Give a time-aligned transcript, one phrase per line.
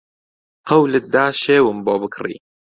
[0.67, 2.37] قەولت دا شێوم بۆ بکڕی